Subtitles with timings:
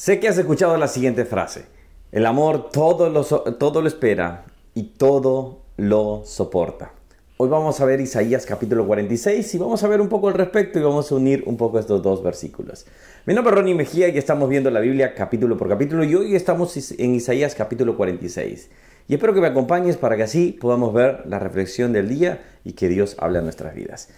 [0.00, 1.66] Sé que has escuchado la siguiente frase.
[2.10, 6.92] El amor todo lo, todo lo espera y todo lo soporta.
[7.36, 10.78] Hoy vamos a ver Isaías capítulo 46 y vamos a ver un poco al respecto
[10.78, 12.86] y vamos a unir un poco estos dos versículos.
[13.26, 16.34] Mi nombre es Ronnie Mejía y estamos viendo la Biblia capítulo por capítulo y hoy
[16.34, 18.70] estamos en Isaías capítulo 46.
[19.06, 22.72] Y espero que me acompañes para que así podamos ver la reflexión del día y
[22.72, 24.08] que Dios hable a nuestras vidas.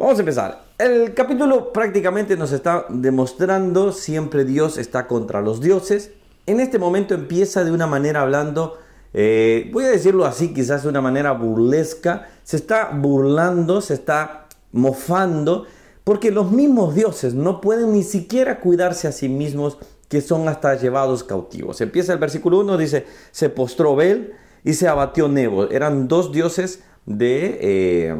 [0.00, 0.64] Vamos a empezar.
[0.78, 6.12] El capítulo prácticamente nos está demostrando siempre Dios está contra los dioses.
[6.46, 8.78] En este momento empieza de una manera hablando,
[9.12, 12.30] eh, voy a decirlo así, quizás de una manera burlesca.
[12.44, 15.66] Se está burlando, se está mofando,
[16.02, 19.76] porque los mismos dioses no pueden ni siquiera cuidarse a sí mismos,
[20.08, 21.82] que son hasta llevados cautivos.
[21.82, 24.32] Empieza el versículo 1, dice, se postró Bel
[24.64, 25.68] y se abatió Nebo.
[25.68, 27.58] Eran dos dioses de...
[27.60, 28.16] Eh,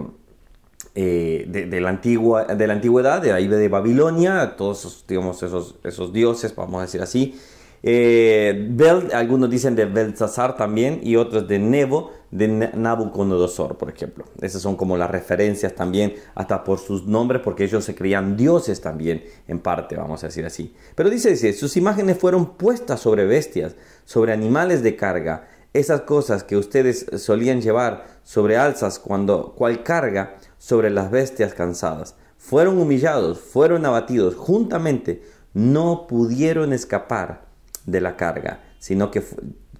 [1.02, 5.76] eh, de, la antigua, de la antigüedad, de ahí de Babilonia, todos esos, digamos, esos,
[5.82, 7.40] esos dioses, vamos a decir así.
[7.82, 14.26] Eh, Bel, algunos dicen de Belsasar también y otros de Nebo, de Nabucodonosor, por ejemplo.
[14.42, 18.82] Esas son como las referencias también, hasta por sus nombres, porque ellos se creían dioses
[18.82, 20.74] también, en parte, vamos a decir así.
[20.94, 25.48] Pero dice, dice, sus imágenes fueron puestas sobre bestias, sobre animales de carga.
[25.72, 32.14] Esas cosas que ustedes solían llevar sobre alzas cuando cual carga sobre las bestias cansadas.
[32.36, 35.22] Fueron humillados, fueron abatidos juntamente,
[35.54, 37.46] no pudieron escapar
[37.86, 39.22] de la carga, sino que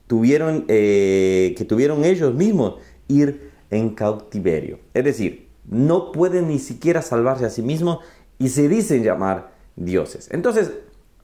[0.07, 2.77] tuvieron, eh, que tuvieron ellos mismos
[3.09, 4.81] ir en cautiverio.
[4.95, 7.99] Es decir, no pueden ni siquiera salvarse a sí mismos
[8.39, 10.29] y se dicen llamar dioses.
[10.33, 10.73] Entonces,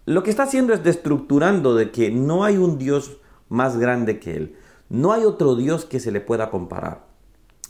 [0.04, 3.16] lo que está haciendo es destructurando de que no hay un Dios
[3.48, 4.56] más grande que Él.
[4.90, 7.05] No hay otro Dios que se le pueda comparar.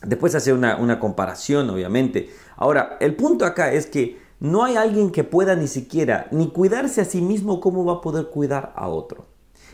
[0.05, 2.31] Después hace una, comparación, obviamente.
[2.57, 7.01] Ahora, el punto acá es que no hay alguien que pueda ni siquiera ni cuidarse
[7.01, 9.27] a sí mismo como va a poder cuidar a otro.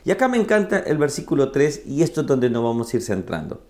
[0.05, 3.03] Y acá me encanta el versículo 3 y esto es donde nos vamos a ir
[3.03, 3.62] centrando.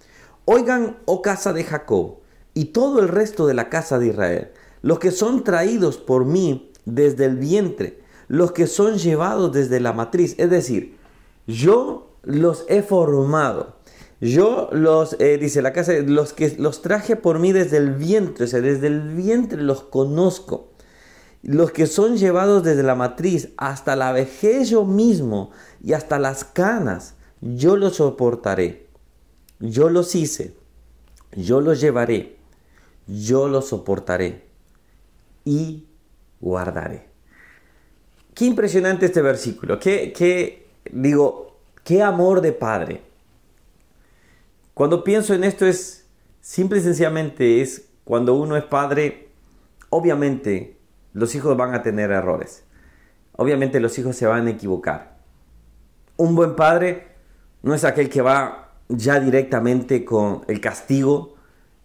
[0.44, 2.16] Oigan, oh casa de Jacob,
[2.54, 4.50] y todo el resto de la casa de Israel,
[4.82, 9.92] los que son traídos por mí desde el vientre, los que son llevados desde la
[9.92, 10.96] matriz, es decir,
[11.46, 13.76] yo los he formado.
[14.22, 18.44] Yo los, eh, dice la casa, los que los traje por mí desde el vientre,
[18.44, 20.70] o sea, desde el vientre los conozco.
[21.42, 25.50] Los que son llevados desde la matriz hasta la vejez yo mismo
[25.82, 28.86] y hasta las canas, yo los soportaré.
[29.58, 30.54] Yo los hice,
[31.32, 32.36] yo los llevaré,
[33.08, 34.46] yo los soportaré
[35.44, 35.88] y
[36.40, 37.08] guardaré.
[38.34, 39.80] Qué impresionante este versículo.
[39.80, 43.11] Qué, qué digo, qué amor de padre
[44.82, 46.08] cuando pienso en esto es
[46.40, 49.28] simple y sencillamente es cuando uno es padre,
[49.90, 50.76] obviamente
[51.12, 52.64] los hijos van a tener errores.
[53.36, 55.18] Obviamente los hijos se van a equivocar.
[56.16, 57.06] Un buen padre
[57.62, 61.36] no es aquel que va ya directamente con el castigo,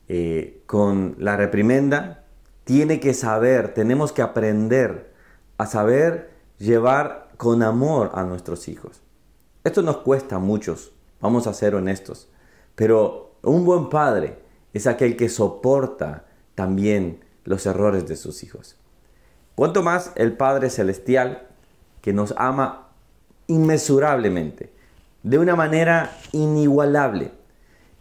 [0.08, 2.24] eh, con la reprimenda.
[2.64, 5.14] Tiene que saber, tenemos que aprender
[5.60, 9.04] a saber llevar con amor a nuestros hijos.
[9.64, 12.30] Esto nos cuesta a muchos, vamos a ser honestos.
[12.78, 14.38] Pero un buen padre
[14.72, 18.78] es aquel que soporta también los errores de sus hijos.
[19.56, 21.48] Cuanto más el Padre Celestial
[22.02, 22.90] que nos ama
[23.48, 24.72] inmesurablemente,
[25.24, 27.32] de una manera inigualable.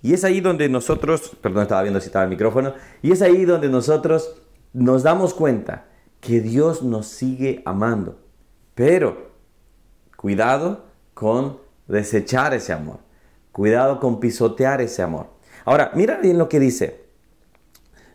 [0.03, 3.47] Y es ahí donde nosotros, perdón, estaba viendo si estaba el micrófono, y es ahí
[3.47, 4.37] donde nosotros
[4.75, 5.87] nos damos cuenta
[6.21, 8.19] que Dios nos sigue amando.
[8.75, 9.31] Pero,
[10.19, 10.85] cuidado
[11.15, 13.06] con desechar ese amor.
[13.57, 15.29] Cuidado con pisotear ese amor.
[15.65, 17.07] Ahora, mira bien lo que dice.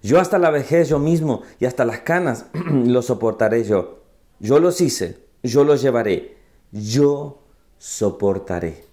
[0.04, 4.04] Yo hasta la vejez yo mismo y hasta las canas lo soportaré yo.
[4.40, 6.38] Yo los hice, yo los llevaré,
[6.72, 7.42] yo
[7.80, 8.86] soportaré.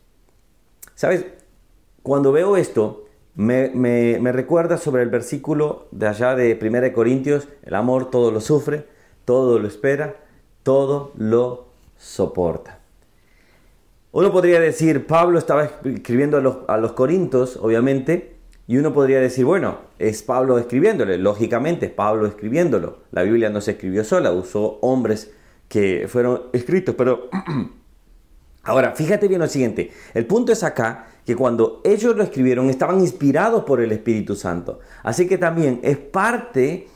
[0.94, 1.26] ¿Sabes?
[2.03, 3.04] Cuando veo esto,
[3.34, 8.41] me, me, recuerda sobre el versículo de allá de 1 Corintios, el amor todo lo
[8.41, 8.87] sufre,
[9.26, 10.16] todo lo espera,
[10.62, 11.66] todo lo
[11.98, 12.77] soporta.
[14.19, 18.35] Uno podría decir, Pablo estaba escribiendo a los, a los Corintios, obviamente,
[18.67, 22.99] y uno podría decir, bueno, es Pablo escribiéndole, lógicamente es Pablo escribiéndolo.
[23.12, 25.31] La Biblia no se escribió sola, usó hombres
[25.69, 27.31] que fueron escritos, pero
[28.65, 32.99] ahora, fíjate bien lo siguiente, el punto es acá que cuando ellos lo escribieron estaban
[32.99, 34.81] inspirados por el Espíritu Santo.
[35.05, 36.88] Así que también es parte,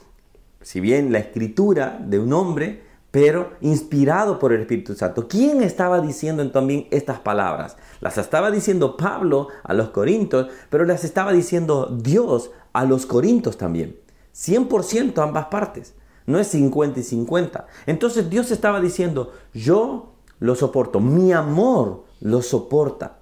[0.61, 5.29] si bien la escritura de un hombre, pero inspirado por el Espíritu Santo.
[5.29, 7.77] ¿Quién estaba diciendo también estas palabras?
[8.01, 13.59] Las estaba diciendo Pablo a los Corintios, pero las estaba diciendo Dios a los Corintios
[13.59, 14.01] también.
[14.35, 15.95] 100% ambas partes.
[16.25, 17.67] No es 50 y 50.
[17.85, 20.99] Entonces Dios estaba diciendo, yo lo soporto.
[20.99, 23.19] Mi amor lo soporta.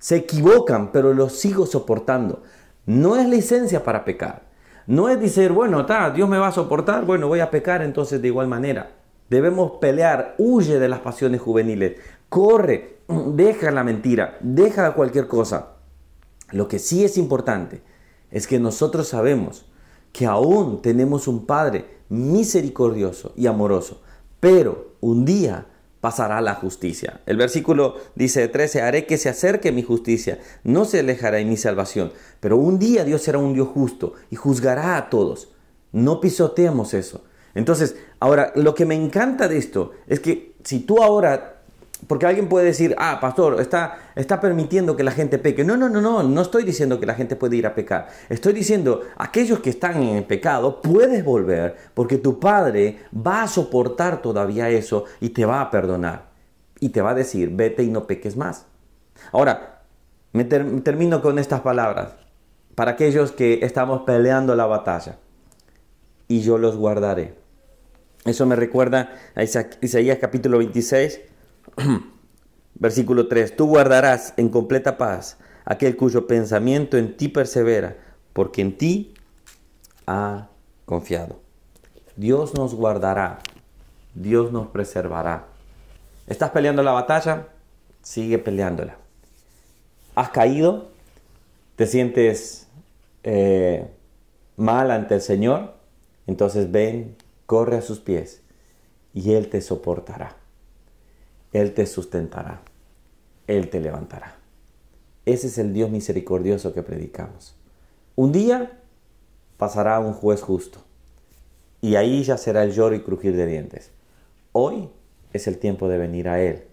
[0.00, 2.42] Se equivocan, pero lo sigo soportando.
[2.84, 4.45] No es licencia para pecar.
[4.86, 8.22] No es decir, bueno, está, Dios me va a soportar, bueno, voy a pecar entonces
[8.22, 8.92] de igual manera.
[9.28, 11.96] Debemos pelear, huye de las pasiones juveniles,
[12.28, 15.72] corre, deja la mentira, deja cualquier cosa.
[16.52, 17.82] Lo que sí es importante
[18.30, 19.66] es que nosotros sabemos
[20.12, 24.00] que aún tenemos un Padre misericordioso y amoroso,
[24.38, 25.66] pero un día
[26.06, 27.20] pasará la justicia.
[27.26, 32.12] El versículo dice 13, haré que se acerque mi justicia, no se alejará mi salvación,
[32.38, 35.48] pero un día Dios será un Dios justo y juzgará a todos.
[35.90, 37.24] No pisoteemos eso.
[37.56, 41.55] Entonces, ahora, lo que me encanta de esto es que si tú ahora
[42.06, 45.64] porque alguien puede decir, ah, pastor, está, está permitiendo que la gente peque.
[45.64, 48.08] No, no, no, no, no estoy diciendo que la gente puede ir a pecar.
[48.28, 53.48] Estoy diciendo, aquellos que están en el pecado, puedes volver porque tu Padre va a
[53.48, 56.26] soportar todavía eso y te va a perdonar.
[56.80, 58.66] Y te va a decir, vete y no peques más.
[59.32, 59.82] Ahora,
[60.32, 62.14] me termino con estas palabras.
[62.74, 65.16] Para aquellos que estamos peleando la batalla.
[66.28, 67.34] Y yo los guardaré.
[68.26, 71.20] Eso me recuerda a Isaías capítulo 26
[72.74, 73.56] Versículo 3.
[73.56, 77.96] Tú guardarás en completa paz aquel cuyo pensamiento en ti persevera,
[78.32, 79.14] porque en ti
[80.06, 80.48] ha
[80.84, 81.40] confiado.
[82.16, 83.40] Dios nos guardará,
[84.14, 85.46] Dios nos preservará.
[86.26, 87.48] ¿Estás peleando la batalla?
[88.02, 88.96] Sigue peleándola.
[90.14, 90.88] ¿Has caído?
[91.76, 92.68] ¿Te sientes
[93.22, 93.90] eh,
[94.56, 95.74] mal ante el Señor?
[96.26, 98.42] Entonces ven, corre a sus pies
[99.12, 100.36] y Él te soportará.
[101.60, 102.60] Él te sustentará,
[103.46, 104.36] Él te levantará.
[105.24, 107.56] Ese es el Dios misericordioso que predicamos.
[108.14, 108.78] Un día
[109.56, 110.80] pasará un juez justo
[111.80, 113.90] y ahí ya será el lloro y crujir de dientes.
[114.52, 114.90] Hoy
[115.32, 116.64] es el tiempo de venir a Él,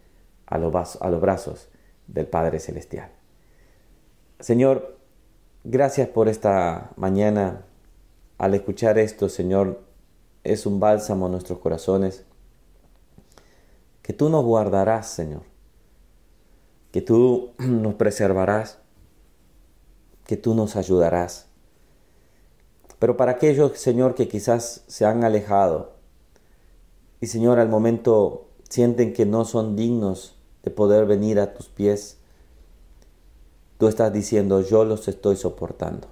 [0.48, 1.70] a los, los brazos
[2.08, 3.10] del Padre Celestial.
[4.42, 4.98] Señor,
[5.64, 7.66] gracias por esta mañana.
[8.38, 9.82] Al escuchar esto, Señor,
[10.44, 12.26] es un bálsamo a nuestros corazones
[14.04, 15.42] que tú nos guardarás, Señor,
[16.92, 18.78] que tú nos preservarás,
[20.28, 21.48] que tú nos ayudarás.
[23.00, 25.94] Pero para aquellos, Señor, que quizás se han alejado
[27.20, 32.18] y, Señor, al momento sienten que no son dignos de poder venir a tus pies,
[33.78, 36.08] tú estás diciendo, yo los estoy soportando.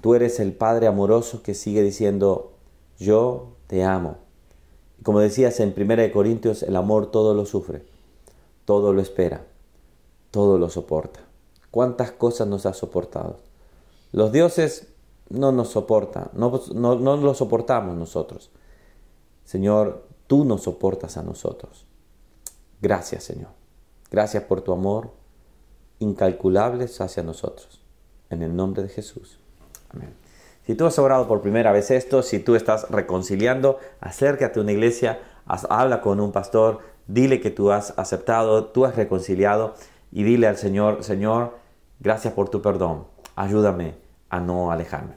[0.00, 2.52] Tú eres el Padre amoroso que sigue diciendo,
[2.98, 4.25] yo te amo
[5.06, 7.84] como decías en 1 Corintios, el amor todo lo sufre,
[8.64, 9.46] todo lo espera,
[10.32, 11.20] todo lo soporta.
[11.70, 13.38] ¿Cuántas cosas nos ha soportado?
[14.10, 14.88] Los dioses
[15.28, 18.50] no nos soportan, no, no, no lo soportamos nosotros.
[19.44, 21.86] Señor, tú nos soportas a nosotros.
[22.82, 23.50] Gracias, Señor.
[24.10, 25.12] Gracias por tu amor
[26.00, 27.80] incalculable hacia nosotros.
[28.28, 29.38] En el nombre de Jesús.
[29.90, 30.25] Amén.
[30.66, 34.72] Si tú has orado por primera vez esto, si tú estás reconciliando, acércate a una
[34.72, 39.74] iglesia, habla con un pastor, dile que tú has aceptado, tú has reconciliado
[40.10, 41.56] y dile al Señor, Señor,
[42.00, 43.94] gracias por tu perdón, ayúdame
[44.28, 45.14] a no alejarme.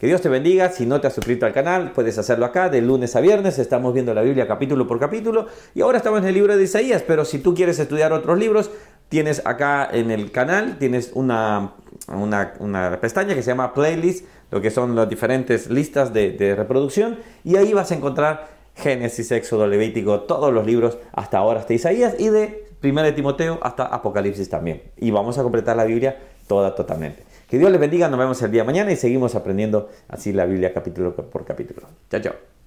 [0.00, 0.70] Que Dios te bendiga.
[0.70, 3.58] Si no te has suscrito al canal, puedes hacerlo acá de lunes a viernes.
[3.58, 5.48] Estamos viendo la Biblia capítulo por capítulo.
[5.74, 7.02] Y ahora estamos en el libro de Isaías.
[7.04, 8.70] Pero si tú quieres estudiar otros libros,
[9.08, 11.72] tienes acá en el canal, tienes una,
[12.06, 17.18] una, una pestaña que se llama Playlist lo que son las diferentes listas de, reproducción
[17.44, 22.14] y ahí vas a encontrar Génesis, Éxodo, Levítico, todos los libros hasta ahora, hasta Isaías
[22.18, 24.82] y de 1 de Timoteo hasta Apocalipsis también.
[24.96, 27.24] Y vamos a completar la Biblia toda totalmente.
[27.48, 30.46] Que Dios les bendiga, nos vemos el día de mañana y seguimos aprendiendo así la
[30.46, 31.82] Biblia capítulo por capítulo.
[32.10, 32.57] Chao, chao.